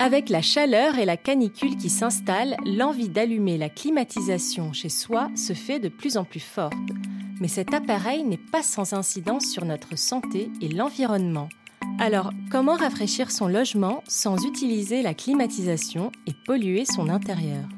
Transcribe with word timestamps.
Avec 0.00 0.28
la 0.28 0.42
chaleur 0.42 0.96
et 0.96 1.04
la 1.04 1.16
canicule 1.16 1.76
qui 1.76 1.90
s'installent, 1.90 2.56
l'envie 2.64 3.08
d'allumer 3.08 3.58
la 3.58 3.68
climatisation 3.68 4.72
chez 4.72 4.88
soi 4.88 5.28
se 5.34 5.54
fait 5.54 5.80
de 5.80 5.88
plus 5.88 6.16
en 6.16 6.24
plus 6.24 6.40
forte. 6.40 6.72
Mais 7.40 7.48
cet 7.48 7.74
appareil 7.74 8.22
n'est 8.22 8.36
pas 8.36 8.62
sans 8.62 8.92
incidence 8.92 9.46
sur 9.46 9.64
notre 9.64 9.98
santé 9.98 10.50
et 10.60 10.68
l'environnement. 10.68 11.48
Alors, 11.98 12.30
comment 12.52 12.76
rafraîchir 12.76 13.32
son 13.32 13.48
logement 13.48 14.04
sans 14.06 14.46
utiliser 14.46 15.02
la 15.02 15.14
climatisation 15.14 16.12
et 16.28 16.32
polluer 16.46 16.84
son 16.84 17.08
intérieur? 17.08 17.68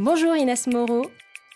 Bonjour 0.00 0.34
Inès 0.34 0.66
Moreau. 0.66 1.02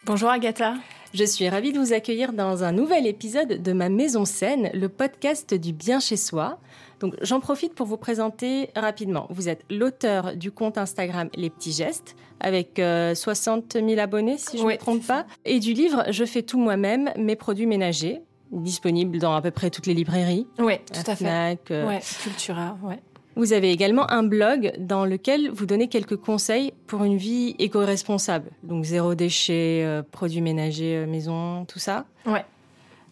Bonjour 0.05 0.29
Agatha. 0.29 0.75
Je 1.15 1.25
suis 1.25 1.49
ravie 1.49 1.73
de 1.73 1.79
vous 1.79 1.95
accueillir 1.95 2.35
dans 2.35 2.63
un 2.63 2.73
nouvel 2.73 3.07
épisode 3.07 3.63
de 3.63 3.73
Ma 3.73 3.89
Maison 3.89 4.27
Saine, 4.27 4.69
le 4.75 4.91
podcast 4.91 5.55
du 5.55 5.73
bien 5.73 5.99
chez 5.99 6.19
soi. 6.19 6.59
Donc 7.01 7.15
j'en 7.23 7.41
profite 7.41 7.75
pour 7.75 7.87
vous 7.87 7.97
présenter 7.97 8.69
rapidement. 8.77 9.29
Vous 9.31 9.49
êtes 9.49 9.65
l'auteur 9.71 10.37
du 10.37 10.51
compte 10.53 10.77
Instagram 10.77 11.31
Les 11.35 11.49
Petits 11.49 11.73
Gestes, 11.73 12.17
avec 12.39 12.75
60 12.77 13.77
euh, 13.77 13.89
000 13.89 13.99
abonnés 13.99 14.37
si 14.37 14.59
je 14.59 14.63
ne 14.63 14.73
me 14.73 14.77
trompe 14.77 15.07
pas, 15.07 15.25
et 15.47 15.59
du 15.59 15.73
livre 15.73 16.05
Je 16.11 16.27
fais 16.27 16.43
tout 16.43 16.59
moi-même, 16.59 17.13
mes 17.17 17.37
produits 17.37 17.67
ménagers, 17.67 18.21
disponible 18.53 19.21
dans 19.21 19.35
à 19.35 19.41
peu 19.41 19.53
près 19.53 19.71
toutes 19.71 19.87
les 19.87 19.95
librairies. 19.95 20.47
Oui, 20.59 20.75
tout 20.93 21.11
à, 21.11 21.17
fait. 21.17 21.59
Euh, 21.71 21.89
ouais, 21.89 22.01
Cultura, 22.23 22.77
ouais. 22.83 23.01
Vous 23.37 23.53
avez 23.53 23.73
également 23.73 24.11
un 24.13 24.23
blog 24.23 24.73
dans 24.79 25.05
lequel 25.05 25.51
vous 25.51 25.67
donnez 25.67 25.89
quelques 25.89 26.17
conseils 26.17 26.73
pour 26.87 27.03
une 27.03 27.17
vie 27.17 27.57
éco-responsable. 27.59 28.51
Donc 28.63 28.85
zéro 28.85 29.15
déchet, 29.15 29.83
euh, 29.85 30.03
produits 30.03 30.41
ménagers, 30.41 30.99
euh, 30.99 31.07
maison, 31.07 31.65
tout 31.65 31.81
ça. 31.81 32.05
Ouais. 32.27 32.45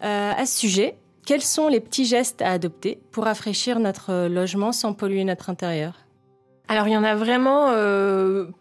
Euh, 0.05 0.33
à 0.37 0.47
ce 0.47 0.61
sujet, 0.61 0.95
quels 1.27 1.43
sont 1.43 1.67
les 1.67 1.81
petits 1.81 2.05
gestes 2.05 2.41
à 2.41 2.53
adopter 2.53 3.01
pour 3.11 3.25
rafraîchir 3.25 3.81
notre 3.81 4.29
logement 4.29 4.71
sans 4.71 4.93
polluer 4.93 5.25
notre 5.25 5.51
intérieur? 5.51 5.95
Alors 6.69 6.87
il 6.87 6.93
y 6.93 6.97
en 6.97 7.05
a 7.05 7.15
vraiment 7.15 7.67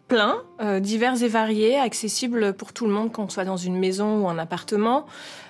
plein, 0.08 0.42
divers 0.80 1.22
et 1.22 1.28
variés, 1.28 1.78
accessibles 1.78 2.52
pour 2.52 2.72
tout 2.72 2.86
le 2.86 2.92
monde, 2.92 3.10
qu'on 3.10 3.28
soit 3.28 3.44
dans 3.44 3.56
une 3.56 3.78
maison 3.78 4.22
ou 4.22 4.28
un 4.28 4.38
appartement. 4.38 5.06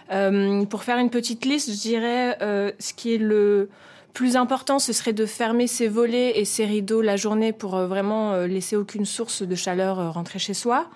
pour 0.08 0.84
faire 0.84 0.98
une 0.98 1.10
petite 1.10 1.44
liste, 1.44 1.70
je 1.72 1.80
dirais 1.80 2.38
ce 2.78 2.94
qui 2.94 3.14
est 3.14 3.18
le 3.18 3.68
plus 4.12 4.36
important, 4.36 4.78
ce 4.78 4.92
serait 4.92 5.12
de 5.12 5.26
fermer 5.26 5.66
ses 5.66 5.88
volets 5.88 6.38
et 6.38 6.44
ses 6.44 6.64
rideaux 6.64 7.00
la 7.00 7.16
journée 7.16 7.52
pour 7.52 7.74
euh, 7.74 7.86
vraiment 7.86 8.32
euh, 8.32 8.46
laisser 8.46 8.76
aucune 8.76 9.04
source 9.04 9.42
de 9.42 9.54
chaleur 9.54 9.98
euh, 9.98 10.10
rentrer 10.10 10.38
chez 10.38 10.54
soi. 10.54 10.88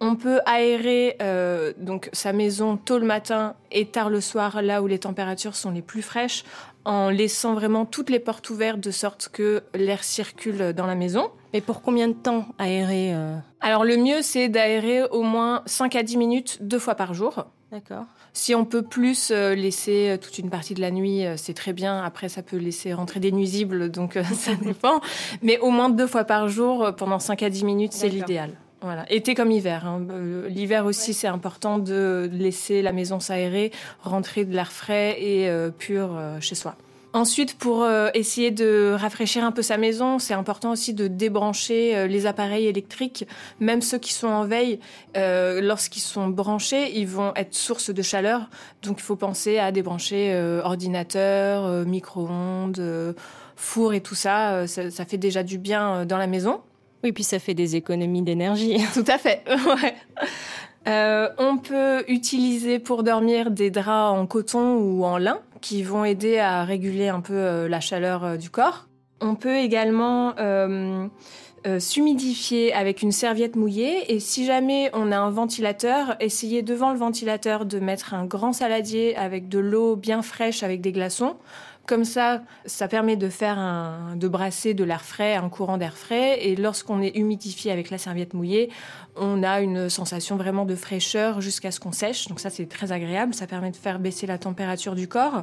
On 0.00 0.16
peut 0.16 0.40
aérer 0.46 1.16
donc 1.78 2.10
sa 2.12 2.32
maison 2.32 2.76
tôt 2.76 2.98
le 2.98 3.06
matin 3.06 3.54
et 3.70 3.86
tard 3.86 4.10
le 4.10 4.20
soir, 4.20 4.60
là 4.60 4.82
où 4.82 4.88
les 4.88 4.98
températures 4.98 5.54
sont 5.54 5.70
les 5.70 5.82
plus 5.82 6.02
fraîches, 6.02 6.42
en 6.84 7.08
laissant 7.08 7.54
vraiment 7.54 7.84
toutes 7.84 8.10
les 8.10 8.18
portes 8.18 8.50
ouvertes 8.50 8.80
de 8.80 8.90
sorte 8.90 9.28
que 9.32 9.62
l'air 9.74 10.02
circule 10.02 10.72
dans 10.72 10.86
la 10.86 10.96
maison. 10.96 11.30
Et 11.52 11.60
pour 11.60 11.82
combien 11.82 12.08
de 12.08 12.14
temps 12.14 12.46
aérer 12.58 13.14
Alors 13.60 13.84
le 13.84 13.96
mieux, 13.96 14.22
c'est 14.22 14.48
d'aérer 14.48 15.04
au 15.04 15.22
moins 15.22 15.62
5 15.66 15.94
à 15.94 16.02
10 16.02 16.16
minutes 16.16 16.58
deux 16.62 16.80
fois 16.80 16.96
par 16.96 17.14
jour. 17.14 17.46
D'accord. 17.72 18.04
Si 18.34 18.54
on 18.54 18.66
peut 18.66 18.82
plus 18.82 19.30
euh, 19.30 19.54
laisser 19.54 20.10
euh, 20.10 20.16
toute 20.18 20.36
une 20.36 20.50
partie 20.50 20.74
de 20.74 20.82
la 20.82 20.90
nuit, 20.90 21.24
euh, 21.24 21.38
c'est 21.38 21.54
très 21.54 21.72
bien. 21.72 22.02
Après, 22.02 22.28
ça 22.28 22.42
peut 22.42 22.58
laisser 22.58 22.92
rentrer 22.92 23.18
des 23.18 23.32
nuisibles, 23.32 23.90
donc 23.90 24.18
ça 24.34 24.54
dépend. 24.62 25.00
Mais 25.40 25.58
au 25.58 25.70
moins 25.70 25.88
deux 25.88 26.06
fois 26.06 26.24
par 26.24 26.48
jour, 26.48 26.94
pendant 26.94 27.18
5 27.18 27.42
à 27.42 27.48
10 27.48 27.64
minutes, 27.64 27.94
c'est 27.94 28.10
l'idéal. 28.10 28.50
Voilà. 28.82 29.10
Été 29.10 29.34
comme 29.34 29.50
hiver. 29.50 29.86
Hein. 29.86 30.06
L'hiver 30.48 30.84
aussi, 30.84 31.14
c'est 31.14 31.28
important 31.28 31.78
de 31.78 32.28
laisser 32.30 32.82
la 32.82 32.92
maison 32.92 33.20
s'aérer, 33.20 33.70
rentrer 34.02 34.44
de 34.44 34.54
l'air 34.54 34.70
frais 34.72 35.16
et 35.22 35.48
pur 35.78 36.20
chez 36.40 36.56
soi. 36.56 36.74
Ensuite, 37.14 37.58
pour 37.58 37.82
euh, 37.82 38.08
essayer 38.14 38.50
de 38.50 38.96
rafraîchir 38.98 39.44
un 39.44 39.52
peu 39.52 39.60
sa 39.60 39.76
maison, 39.76 40.18
c'est 40.18 40.32
important 40.32 40.70
aussi 40.70 40.94
de 40.94 41.08
débrancher 41.08 41.94
euh, 41.94 42.06
les 42.06 42.24
appareils 42.26 42.66
électriques, 42.66 43.26
même 43.60 43.82
ceux 43.82 43.98
qui 43.98 44.14
sont 44.14 44.28
en 44.28 44.46
veille. 44.46 44.80
Euh, 45.16 45.60
lorsqu'ils 45.60 46.00
sont 46.00 46.28
branchés, 46.28 46.98
ils 46.98 47.06
vont 47.06 47.32
être 47.36 47.54
source 47.54 47.90
de 47.90 48.02
chaleur. 48.02 48.48
Donc, 48.82 48.98
il 48.98 49.02
faut 49.02 49.16
penser 49.16 49.58
à 49.58 49.72
débrancher 49.72 50.34
ordinateur, 50.64 51.84
micro-ondes, 51.84 53.14
four 53.56 53.94
et 53.94 54.00
tout 54.00 54.14
ça. 54.14 54.66
ça. 54.66 54.90
ça. 54.90 55.04
fait 55.04 55.18
déjà 55.18 55.42
du 55.42 55.58
bien 55.58 56.06
dans 56.06 56.18
la 56.18 56.26
maison. 56.26 56.60
Oui, 57.04 57.12
puis 57.12 57.24
ça 57.24 57.38
fait 57.38 57.54
des 57.54 57.76
économies 57.76 58.22
d'énergie. 58.22 58.78
Tout 58.94 59.04
à 59.06 59.18
fait. 59.18 59.42
ouais. 59.48 59.94
Euh, 60.88 61.28
on 61.38 61.58
peut 61.58 62.04
utiliser 62.08 62.78
pour 62.78 63.02
dormir 63.02 63.50
des 63.50 63.70
draps 63.70 64.18
en 64.18 64.26
coton 64.26 64.76
ou 64.76 65.04
en 65.04 65.18
lin 65.18 65.38
qui 65.62 65.82
vont 65.82 66.04
aider 66.04 66.38
à 66.38 66.64
réguler 66.64 67.08
un 67.08 67.20
peu 67.20 67.32
euh, 67.32 67.68
la 67.68 67.80
chaleur 67.80 68.24
euh, 68.24 68.36
du 68.36 68.50
corps. 68.50 68.88
On 69.20 69.36
peut 69.36 69.56
également 69.56 70.34
s'humidifier 71.78 72.72
avec 72.72 73.02
une 73.02 73.12
serviette 73.12 73.56
mouillée 73.56 74.12
et 74.12 74.20
si 74.20 74.44
jamais 74.46 74.90
on 74.94 75.12
a 75.12 75.18
un 75.18 75.30
ventilateur, 75.30 76.16
essayer 76.20 76.62
devant 76.62 76.92
le 76.92 76.98
ventilateur 76.98 77.66
de 77.66 77.78
mettre 77.78 78.14
un 78.14 78.24
grand 78.24 78.52
saladier 78.52 79.16
avec 79.16 79.48
de 79.48 79.58
l'eau 79.58 79.96
bien 79.96 80.22
fraîche 80.22 80.62
avec 80.62 80.80
des 80.80 80.92
glaçons 80.92 81.36
comme 81.86 82.04
ça, 82.04 82.42
ça 82.64 82.86
permet 82.86 83.16
de 83.16 83.28
faire 83.28 83.58
un, 83.58 84.14
de 84.14 84.28
brasser 84.28 84.72
de 84.72 84.84
l'air 84.84 85.04
frais, 85.04 85.34
un 85.34 85.48
courant 85.48 85.78
d'air 85.78 85.96
frais. 85.96 86.38
Et 86.46 86.54
lorsqu'on 86.54 87.02
est 87.02 87.16
humidifié 87.16 87.72
avec 87.72 87.90
la 87.90 87.98
serviette 87.98 88.34
mouillée, 88.34 88.70
on 89.16 89.42
a 89.42 89.60
une 89.60 89.88
sensation 89.88 90.36
vraiment 90.36 90.64
de 90.64 90.76
fraîcheur 90.76 91.40
jusqu'à 91.40 91.72
ce 91.72 91.80
qu'on 91.80 91.90
sèche. 91.90 92.28
Donc 92.28 92.38
ça, 92.38 92.50
c'est 92.50 92.66
très 92.66 92.92
agréable. 92.92 93.34
Ça 93.34 93.48
permet 93.48 93.72
de 93.72 93.76
faire 93.76 93.98
baisser 93.98 94.28
la 94.28 94.38
température 94.38 94.94
du 94.94 95.08
corps. 95.08 95.42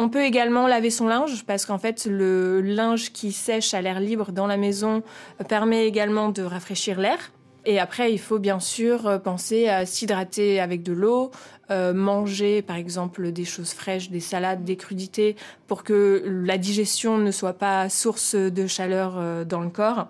On 0.00 0.08
peut 0.08 0.22
également 0.22 0.68
laver 0.68 0.90
son 0.90 1.08
linge 1.08 1.44
parce 1.44 1.66
qu'en 1.66 1.78
fait, 1.78 2.06
le 2.06 2.60
linge 2.60 3.10
qui 3.12 3.32
sèche 3.32 3.74
à 3.74 3.82
l'air 3.82 3.98
libre 3.98 4.30
dans 4.30 4.46
la 4.46 4.56
maison 4.56 5.02
permet 5.48 5.88
également 5.88 6.28
de 6.28 6.42
rafraîchir 6.42 7.00
l'air. 7.00 7.18
Et 7.66 7.80
après, 7.80 8.12
il 8.12 8.18
faut 8.18 8.38
bien 8.38 8.60
sûr 8.60 9.08
euh, 9.08 9.18
penser 9.18 9.68
à 9.68 9.84
s'hydrater 9.84 10.60
avec 10.60 10.84
de 10.84 10.92
l'eau, 10.92 11.32
euh, 11.72 11.92
manger 11.92 12.62
par 12.62 12.76
exemple 12.76 13.32
des 13.32 13.44
choses 13.44 13.72
fraîches, 13.72 14.08
des 14.08 14.20
salades, 14.20 14.64
des 14.64 14.76
crudités, 14.76 15.34
pour 15.66 15.82
que 15.82 16.22
la 16.24 16.58
digestion 16.58 17.18
ne 17.18 17.32
soit 17.32 17.52
pas 17.52 17.88
source 17.88 18.36
de 18.36 18.66
chaleur 18.68 19.16
euh, 19.18 19.44
dans 19.44 19.60
le 19.60 19.68
corps. 19.68 20.06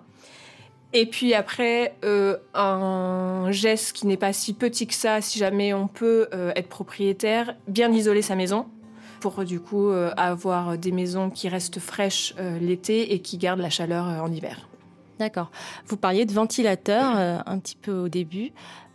Et 0.93 1.05
puis 1.05 1.33
après, 1.33 1.93
un 2.55 3.51
geste 3.51 3.93
qui 3.93 4.07
n'est 4.07 4.17
pas 4.17 4.33
si 4.33 4.53
petit 4.53 4.87
que 4.87 4.95
ça, 4.95 5.21
si 5.21 5.37
jamais 5.37 5.71
on 5.71 5.87
peut 5.87 6.27
être 6.55 6.67
propriétaire, 6.67 7.55
bien 7.67 7.91
isoler 7.91 8.23
sa 8.23 8.33
maison 8.33 8.65
pour 9.19 9.43
du 9.43 9.59
coup 9.59 9.89
avoir 10.17 10.77
des 10.77 10.91
maisons 10.91 11.29
qui 11.29 11.49
restent 11.49 11.79
fraîches 11.79 12.33
l'été 12.59 13.13
et 13.13 13.19
qui 13.19 13.37
gardent 13.37 13.59
la 13.61 13.69
chaleur 13.69 14.05
en 14.05 14.31
hiver. 14.31 14.69
D'accord. 15.19 15.51
Vous 15.85 15.97
parliez 15.97 16.25
de 16.25 16.31
ventilateur 16.31 17.17
euh, 17.17 17.39
un 17.45 17.59
petit 17.59 17.75
peu 17.75 17.91
au 17.91 18.07
début. 18.07 18.51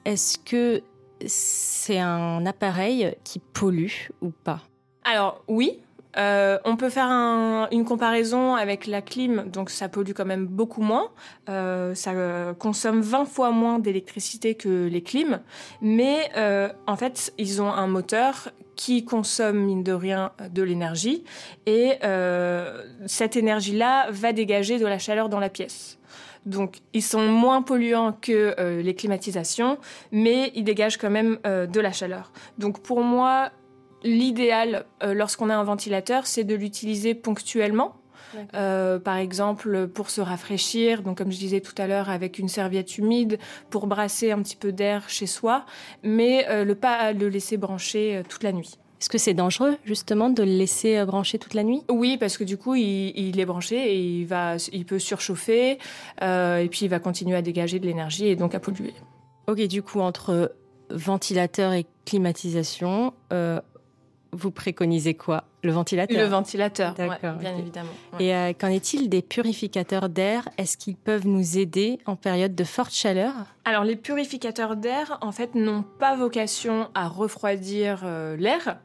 Est-ce 0.07 0.39
que 0.39 0.83
c'est 1.27 1.99
un 1.99 2.45
appareil 2.47 3.15
qui 3.25 3.39
pollue 3.39 4.09
ou 4.23 4.31
pas? 4.31 4.61
Alors 5.05 5.43
oui, 5.49 5.81
euh, 6.17 6.59
on 6.65 6.77
peut 6.77 6.91
faire 6.91 7.09
une 7.71 7.85
comparaison 7.85 8.55
avec 8.55 8.87
la 8.87 9.03
clim, 9.03 9.45
donc 9.51 9.71
ça 9.71 9.89
pollue 9.89 10.13
quand 10.15 10.25
même 10.25 10.47
beaucoup 10.47 10.83
moins. 10.83 11.11
Euh, 11.49 11.95
ça 11.95 12.13
consomme 12.59 13.01
20 13.01 13.25
fois 13.25 13.51
moins 13.51 13.79
d'électricité 13.79 14.55
que 14.55 14.87
les 14.87 15.03
clims, 15.03 15.41
mais 15.81 16.31
en 16.87 16.97
fait, 16.97 17.33
ils 17.39 17.63
ont 17.63 17.71
un 17.71 17.87
moteur 17.87 18.51
qui 18.77 19.05
consomme, 19.05 19.59
mine 19.59 19.85
de 19.85 19.93
rien, 19.93 20.33
de 20.53 20.63
l'énergie, 20.63 21.25
et 21.67 21.99
cette 23.07 23.37
énergie-là 23.37 24.11
va 24.11 24.33
dégager 24.33 24.79
de 24.79 24.87
la 24.87 24.99
chaleur 24.99 25.29
dans 25.29 25.41
la 25.41 25.49
pièce. 25.49 25.99
Donc, 26.47 26.79
ils 26.93 27.03
sont 27.03 27.27
moins 27.27 27.63
polluants 27.63 28.13
que 28.13 28.55
euh, 28.59 28.83
les 28.83 28.95
climatisations, 28.95 29.79
mais 30.13 30.53
ils 30.55 30.65
dégagent 30.65 30.99
quand 30.99 31.11
même 31.11 31.39
euh, 31.47 31.67
de 31.67 31.81
la 31.81 31.93
chaleur. 31.93 32.33
Donc, 32.59 32.81
pour 32.81 33.03
moi, 33.03 33.51
l'idéal, 34.05 34.87
euh, 35.03 35.15
lorsqu'on 35.15 35.51
a 35.51 35.57
un 35.57 35.65
ventilateur, 35.65 36.27
c'est 36.27 36.45
de 36.45 36.55
l'utiliser 36.55 37.15
ponctuellement. 37.15 37.97
par 39.05 39.17
exemple, 39.17 39.87
pour 39.87 40.11
se 40.11 40.21
rafraîchir, 40.21 41.03
donc 41.03 41.19
comme 41.19 41.31
je 41.31 41.39
disais 41.39 41.61
tout 41.61 41.75
à 41.79 41.87
l'heure, 41.87 42.11
avec 42.11 42.39
une 42.39 42.49
serviette 42.49 42.99
humide, 42.99 43.39
pour 43.71 43.87
brasser 43.87 44.33
un 44.33 44.43
petit 44.43 44.57
peu 44.57 44.73
d'air 44.73 45.09
chez 45.09 45.27
soi, 45.27 45.67
mais 46.03 46.45
ne 46.65 46.75
pas 46.75 47.13
le 47.13 47.29
laisser 47.29 47.57
brancher 47.57 48.23
toute 48.29 48.43
la 48.43 48.53
nuit. 48.53 48.79
Est-ce 49.05 49.11
que 49.11 49.19
c'est 49.19 49.35
dangereux 49.35 49.77
justement 49.85 50.31
de 50.31 50.43
le 50.43 50.53
laisser 50.53 50.97
euh, 50.97 51.05
brancher 51.05 51.39
toute 51.39 51.53
la 51.53 51.63
nuit? 51.63 51.83
Oui, 51.91 52.17
parce 52.17 52.39
que 52.39 52.45
du 52.45 52.57
coup, 52.57 52.75
il, 52.75 53.39
est 53.39 53.45
branché 53.45 53.77
et 53.77 53.99
il, 53.99 54.25
va, 54.25 54.57
il 54.73 54.87
peut 54.87 54.99
surchauffer 54.99 55.79
euh, 56.23 56.57
et 56.57 56.71
puis 56.71 56.87
il 56.87 56.89
va 56.89 57.01
continuer 57.01 57.37
à 57.37 57.43
dégager 57.43 57.79
de 57.79 57.85
l'énergie 57.85 58.29
et 58.29 58.35
donc 58.35 58.55
à 58.55 58.61
polluer. 58.61 58.95
Ok, 59.47 59.61
du 59.67 59.83
coup, 59.83 60.01
entre 60.01 60.57
ventilateur 60.89 61.75
et 61.75 61.85
climatisation, 62.07 63.13
euh, 63.31 63.61
vous 64.35 64.51
préconisez 64.51 65.15
quoi? 65.15 65.45
Le 65.63 65.73
ventilateur? 65.73 66.19
Le 66.19 66.27
ventilateur, 66.27 66.95
bien 66.95 67.57
évidemment. 67.57 67.89
Et 68.21 68.35
euh, 68.35 68.53
qu'en 68.53 68.69
est-il 68.69 69.09
des 69.09 69.23
purificateurs 69.23 70.09
d'air? 70.09 70.49
Est-ce 70.59 70.77
qu'ils 70.77 70.97
peuvent 70.97 71.27
nous 71.27 71.57
aider 71.57 71.99
en 72.05 72.17
période 72.17 72.55
de 72.55 72.65
forte 72.65 72.93
chaleur? 72.93 73.33
Alors 73.65 73.85
les 73.85 73.97
purificateurs 73.97 74.77
d'air, 74.77 75.19
en 75.23 75.33
fait, 75.33 75.55
n'ont 75.55 75.85
pas 75.99 76.17
vocation 76.17 76.89
à 76.95 77.09
refroidir 77.09 78.03
euh, 78.05 78.37
l'air. 78.37 78.79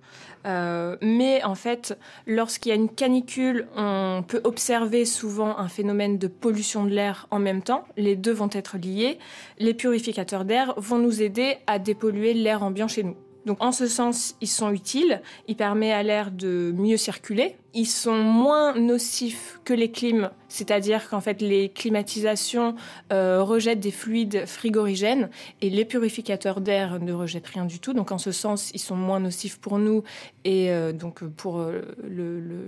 Euh, 0.45 0.95
mais 1.01 1.43
en 1.43 1.55
fait, 1.55 1.97
lorsqu'il 2.25 2.69
y 2.69 2.71
a 2.71 2.75
une 2.75 2.89
canicule, 2.89 3.67
on 3.75 4.23
peut 4.25 4.41
observer 4.45 5.03
souvent 5.03 5.57
un 5.57 5.67
phénomène 5.67 6.17
de 6.17 6.27
pollution 6.27 6.85
de 6.85 6.91
l'air 6.91 7.27
en 7.29 7.39
même 7.39 7.61
temps. 7.61 7.83
Les 7.97 8.15
deux 8.15 8.31
vont 8.31 8.49
être 8.53 8.77
liés. 8.77 9.19
Les 9.57 9.73
purificateurs 9.73 10.45
d'air 10.45 10.73
vont 10.77 10.97
nous 10.97 11.21
aider 11.21 11.57
à 11.67 11.77
dépolluer 11.77 12.33
l'air 12.33 12.63
ambiant 12.63 12.87
chez 12.87 13.03
nous. 13.03 13.17
Donc 13.45 13.63
en 13.63 13.71
ce 13.71 13.87
sens, 13.87 14.35
ils 14.41 14.47
sont 14.47 14.71
utiles, 14.71 15.21
ils 15.47 15.55
permettent 15.55 15.93
à 15.93 16.03
l'air 16.03 16.31
de 16.31 16.73
mieux 16.75 16.97
circuler, 16.97 17.55
ils 17.73 17.85
sont 17.85 18.17
moins 18.17 18.73
nocifs 18.75 19.59
que 19.63 19.73
les 19.73 19.91
clims, 19.91 20.31
c'est-à-dire 20.47 21.09
qu'en 21.09 21.21
fait 21.21 21.41
les 21.41 21.69
climatisations 21.69 22.75
euh, 23.13 23.43
rejettent 23.43 23.79
des 23.79 23.91
fluides 23.91 24.45
frigorigènes 24.45 25.29
et 25.61 25.69
les 25.69 25.85
purificateurs 25.85 26.61
d'air 26.61 26.99
ne 26.99 27.13
rejettent 27.13 27.47
rien 27.47 27.65
du 27.65 27.79
tout. 27.79 27.93
Donc 27.93 28.11
en 28.11 28.17
ce 28.17 28.31
sens, 28.31 28.71
ils 28.73 28.79
sont 28.79 28.95
moins 28.95 29.19
nocifs 29.19 29.59
pour 29.59 29.79
nous 29.79 30.03
et 30.43 30.71
euh, 30.71 30.91
donc 30.91 31.23
pour 31.23 31.59
euh, 31.59 31.81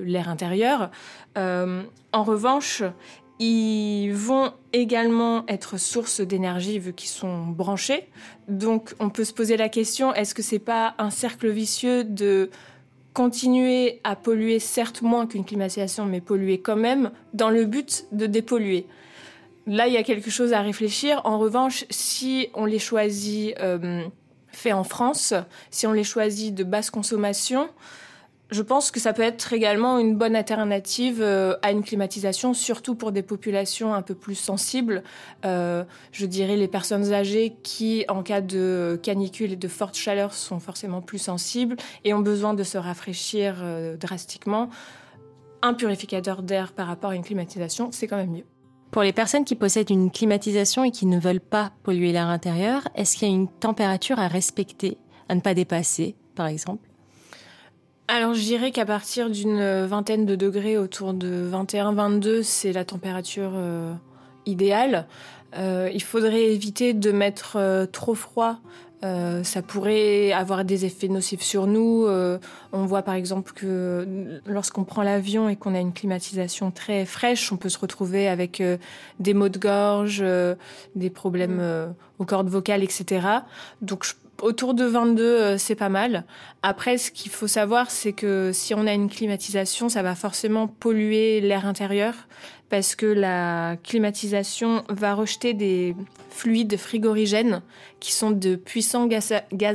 l'air 0.03 0.29
intérieur. 0.29 0.91
en 1.35 2.23
revanche, 2.23 2.83
ils 3.43 4.13
vont 4.13 4.53
également 4.71 5.45
être 5.47 5.79
source 5.79 6.21
d'énergie 6.21 6.77
vu 6.77 6.93
qu'ils 6.93 7.09
sont 7.09 7.47
branchés. 7.47 8.07
Donc 8.47 8.93
on 8.99 9.09
peut 9.09 9.23
se 9.23 9.33
poser 9.33 9.57
la 9.57 9.67
question 9.67 10.13
est-ce 10.13 10.35
que 10.35 10.43
c'est 10.43 10.59
pas 10.59 10.93
un 10.99 11.09
cercle 11.09 11.49
vicieux 11.49 12.03
de 12.03 12.51
continuer 13.13 13.99
à 14.03 14.15
polluer 14.15 14.59
certes 14.59 15.01
moins 15.01 15.25
qu'une 15.25 15.43
climatisation 15.43 16.05
mais 16.05 16.21
polluer 16.21 16.59
quand 16.59 16.75
même 16.75 17.11
dans 17.33 17.49
le 17.49 17.65
but 17.65 18.05
de 18.11 18.27
dépolluer? 18.27 18.85
Là, 19.65 19.87
il 19.87 19.93
y 19.93 19.97
a 19.97 20.03
quelque 20.03 20.29
chose 20.29 20.53
à 20.53 20.61
réfléchir. 20.61 21.21
En 21.23 21.39
revanche, 21.39 21.85
si 21.89 22.49
on 22.53 22.65
les 22.65 22.79
choisit 22.79 23.57
euh, 23.59 24.03
fait 24.49 24.71
en 24.71 24.83
France, 24.83 25.33
si 25.71 25.87
on 25.87 25.93
les 25.93 26.03
choisit 26.03 26.53
de 26.53 26.63
basse 26.63 26.91
consommation, 26.91 27.69
je 28.51 28.61
pense 28.61 28.91
que 28.91 28.99
ça 28.99 29.13
peut 29.13 29.21
être 29.21 29.53
également 29.53 29.97
une 29.97 30.17
bonne 30.17 30.35
alternative 30.35 31.21
euh, 31.21 31.55
à 31.61 31.71
une 31.71 31.83
climatisation, 31.83 32.53
surtout 32.53 32.95
pour 32.95 33.13
des 33.13 33.23
populations 33.23 33.93
un 33.93 34.01
peu 34.01 34.13
plus 34.13 34.35
sensibles. 34.35 35.03
Euh, 35.45 35.85
je 36.11 36.25
dirais 36.25 36.57
les 36.57 36.67
personnes 36.67 37.13
âgées 37.13 37.55
qui, 37.63 38.03
en 38.09 38.23
cas 38.23 38.41
de 38.41 38.99
canicule 39.01 39.53
et 39.53 39.55
de 39.55 39.67
forte 39.69 39.95
chaleur, 39.95 40.33
sont 40.33 40.59
forcément 40.59 41.01
plus 41.01 41.17
sensibles 41.17 41.77
et 42.03 42.13
ont 42.13 42.19
besoin 42.19 42.53
de 42.53 42.63
se 42.63 42.77
rafraîchir 42.77 43.55
euh, 43.61 43.95
drastiquement. 43.95 44.69
Un 45.61 45.73
purificateur 45.73 46.43
d'air 46.43 46.73
par 46.73 46.87
rapport 46.87 47.11
à 47.11 47.15
une 47.15 47.23
climatisation, 47.23 47.91
c'est 47.91 48.07
quand 48.07 48.17
même 48.17 48.31
mieux. 48.31 48.45
Pour 48.91 49.03
les 49.03 49.13
personnes 49.13 49.45
qui 49.45 49.55
possèdent 49.55 49.91
une 49.91 50.11
climatisation 50.11 50.83
et 50.83 50.91
qui 50.91 51.05
ne 51.05 51.17
veulent 51.17 51.39
pas 51.39 51.71
polluer 51.83 52.11
l'air 52.11 52.27
intérieur, 52.27 52.89
est-ce 52.95 53.15
qu'il 53.15 53.29
y 53.29 53.31
a 53.31 53.33
une 53.33 53.47
température 53.47 54.19
à 54.19 54.27
respecter, 54.27 54.97
à 55.29 55.35
ne 55.35 55.39
pas 55.39 55.53
dépasser, 55.53 56.17
par 56.35 56.47
exemple? 56.47 56.90
Alors 58.11 58.33
je 58.33 58.41
dirais 58.41 58.71
qu'à 58.71 58.85
partir 58.85 59.29
d'une 59.29 59.85
vingtaine 59.85 60.25
de 60.25 60.35
degrés, 60.35 60.77
autour 60.77 61.13
de 61.13 61.49
21-22, 61.49 62.43
c'est 62.43 62.73
la 62.73 62.83
température 62.83 63.51
euh, 63.55 63.93
idéale. 64.45 65.07
Euh, 65.55 65.89
il 65.93 66.03
faudrait 66.03 66.43
éviter 66.43 66.93
de 66.93 67.11
mettre 67.11 67.55
euh, 67.55 67.85
trop 67.85 68.15
froid. 68.15 68.57
ça 69.01 69.61
pourrait 69.61 70.33
avoir 70.33 70.65
des 70.65 70.83
effets 70.85 71.07
nocifs 71.07 71.41
sur 71.41 71.65
nous. 71.65 72.05
on 72.71 72.85
voit 72.85 73.01
par 73.01 73.15
exemple 73.15 73.51
que 73.53 74.05
lorsqu'on 74.45 74.83
prend 74.83 75.03
l'avion 75.03 75.49
et 75.49 75.55
qu'on 75.55 75.73
a 75.73 75.79
une 75.79 75.93
climatisation 75.93 76.69
très 76.69 77.05
fraîche, 77.05 77.51
on 77.51 77.57
peut 77.57 77.69
se 77.69 77.79
retrouver 77.79 78.27
avec 78.27 78.61
des 79.19 79.33
maux 79.33 79.49
de 79.49 79.57
gorge, 79.57 80.23
des 80.95 81.09
problèmes 81.09 81.61
mm. 81.61 81.95
aux 82.19 82.25
cordes 82.25 82.49
vocales, 82.49 82.83
etc. 82.83 83.41
Donc 83.81 84.05
je 84.05 84.13
autour 84.41 84.73
de 84.73 84.85
22, 84.85 85.23
euh, 85.23 85.57
c'est 85.57 85.75
pas 85.75 85.89
mal. 85.89 86.25
Après, 86.63 86.97
ce 86.97 87.11
qu'il 87.11 87.31
faut 87.31 87.47
savoir, 87.47 87.91
c'est 87.91 88.13
que 88.13 88.51
si 88.53 88.73
on 88.73 88.87
a 88.87 88.93
une 88.93 89.09
climatisation, 89.09 89.89
ça 89.89 90.03
va 90.03 90.15
forcément 90.15 90.67
polluer 90.67 91.41
l'air 91.41 91.65
intérieur 91.65 92.13
parce 92.69 92.95
que 92.95 93.05
la 93.05 93.75
climatisation 93.83 94.83
va 94.89 95.13
rejeter 95.13 95.53
des 95.53 95.95
fluides 96.29 96.77
frigorigènes 96.77 97.61
qui 97.99 98.13
sont 98.13 98.31
de 98.31 98.55
puissants 98.55 99.07
gaz 99.07 99.31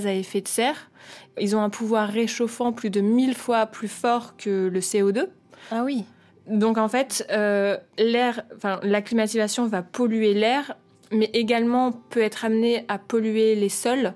à, 0.07 0.15
effet 0.15 0.41
de 0.41 0.49
serre. 0.49 0.91
Ils 1.39 1.55
ont 1.55 1.61
un 1.61 1.69
pouvoir 1.69 2.09
réchauffant 2.09 2.73
plus 2.73 2.89
de 2.89 3.03
1000 3.03 3.35
fois 3.35 3.67
plus 3.67 3.89
fort 3.89 4.37
que 4.39 4.69
le 4.69 4.81
CO2. 4.81 5.27
Ah 5.71 5.83
oui. 5.85 6.05
Donc 6.49 6.79
en 6.79 6.89
fait, 6.89 7.27
euh, 7.31 7.77
l'air, 7.99 8.43
enfin 8.57 8.81
la 8.83 9.03
climatisation 9.03 9.67
va 9.67 9.83
polluer 9.83 10.33
l'air, 10.33 10.77
mais 11.13 11.31
également 11.35 11.93
peut 11.93 12.23
être 12.23 12.45
amenée 12.45 12.85
à 12.89 12.99
polluer 12.99 13.55
les 13.57 13.69
sols 13.69 14.15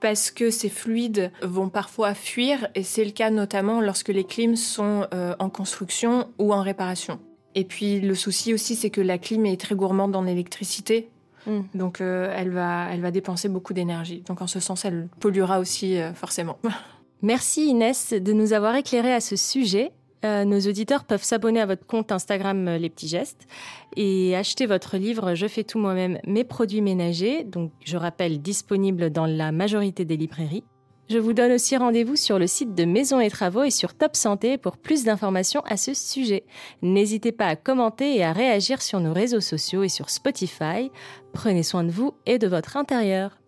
parce 0.00 0.30
que 0.30 0.50
ces 0.50 0.68
fluides 0.68 1.30
vont 1.42 1.68
parfois 1.68 2.14
fuir 2.14 2.68
et 2.74 2.82
c'est 2.82 3.04
le 3.04 3.10
cas 3.10 3.30
notamment 3.30 3.80
lorsque 3.80 4.08
les 4.08 4.24
clims 4.24 4.56
sont 4.56 5.06
euh, 5.14 5.34
en 5.38 5.50
construction 5.50 6.28
ou 6.38 6.52
en 6.52 6.62
réparation. 6.62 7.20
Et 7.54 7.64
puis 7.64 8.00
le 8.00 8.14
souci 8.14 8.54
aussi 8.54 8.76
c'est 8.76 8.90
que 8.90 9.00
la 9.00 9.18
clim 9.18 9.46
est 9.46 9.60
très 9.60 9.74
gourmande 9.74 10.16
en 10.16 10.26
électricité. 10.26 11.08
Hmm. 11.46 11.62
Donc 11.74 12.00
euh, 12.00 12.32
elle, 12.36 12.50
va, 12.50 12.88
elle 12.92 13.00
va 13.00 13.10
dépenser 13.10 13.48
beaucoup 13.48 13.72
d'énergie. 13.72 14.22
Donc 14.26 14.42
en 14.42 14.46
ce 14.46 14.60
sens, 14.60 14.84
elle 14.84 15.08
polluera 15.20 15.58
aussi 15.58 15.98
euh, 15.98 16.12
forcément. 16.12 16.58
Merci 17.22 17.66
Inès 17.66 18.12
de 18.12 18.32
nous 18.32 18.52
avoir 18.52 18.74
éclairé 18.76 19.12
à 19.12 19.20
ce 19.20 19.36
sujet. 19.36 19.92
Euh, 20.24 20.44
nos 20.44 20.60
auditeurs 20.60 21.04
peuvent 21.04 21.22
s'abonner 21.22 21.60
à 21.60 21.66
votre 21.66 21.86
compte 21.86 22.12
Instagram 22.12 22.68
euh, 22.68 22.78
Les 22.78 22.90
Petits 22.90 23.08
Gestes 23.08 23.46
et 23.96 24.36
acheter 24.36 24.66
votre 24.66 24.98
livre 24.98 25.34
Je 25.34 25.46
fais 25.46 25.64
tout 25.64 25.78
moi-même, 25.78 26.18
mes 26.26 26.44
produits 26.44 26.82
ménagers, 26.82 27.44
donc 27.44 27.72
je 27.84 27.96
rappelle 27.96 28.42
disponible 28.42 29.10
dans 29.10 29.26
la 29.26 29.50
majorité 29.50 30.04
des 30.04 30.16
librairies. 30.18 30.64
Je 31.08 31.18
vous 31.18 31.32
donne 31.32 31.50
aussi 31.50 31.76
rendez-vous 31.76 32.14
sur 32.14 32.38
le 32.38 32.46
site 32.46 32.74
de 32.74 32.84
Maison 32.84 33.18
et 33.18 33.30
Travaux 33.30 33.64
et 33.64 33.70
sur 33.70 33.94
Top 33.94 34.14
Santé 34.14 34.58
pour 34.58 34.76
plus 34.76 35.02
d'informations 35.02 35.62
à 35.66 35.76
ce 35.76 35.92
sujet. 35.92 36.44
N'hésitez 36.82 37.32
pas 37.32 37.46
à 37.46 37.56
commenter 37.56 38.16
et 38.16 38.22
à 38.22 38.32
réagir 38.32 38.80
sur 38.80 39.00
nos 39.00 39.12
réseaux 39.12 39.40
sociaux 39.40 39.82
et 39.82 39.88
sur 39.88 40.08
Spotify. 40.08 40.92
Prenez 41.32 41.64
soin 41.64 41.82
de 41.82 41.90
vous 41.90 42.14
et 42.26 42.38
de 42.38 42.46
votre 42.46 42.76
intérieur. 42.76 43.39